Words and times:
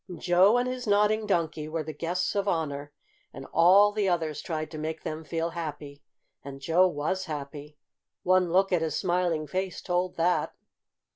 Joe 0.17 0.57
and 0.57 0.67
his 0.67 0.87
Nodding 0.87 1.27
Donkey 1.27 1.67
were 1.69 1.83
the 1.83 1.93
guests 1.93 2.33
of 2.33 2.47
honor, 2.47 2.91
and 3.31 3.45
all 3.53 3.91
the 3.91 4.09
others 4.09 4.41
tried 4.41 4.71
to 4.71 4.79
make 4.79 5.03
them 5.03 5.23
feel 5.23 5.51
happy. 5.51 6.01
And 6.43 6.59
Joe 6.59 6.87
was 6.87 7.25
happy! 7.25 7.77
One 8.23 8.51
look 8.51 8.71
at 8.73 8.81
his 8.81 8.97
smiling 8.97 9.45
face 9.45 9.79
told 9.79 10.15
that. 10.17 10.53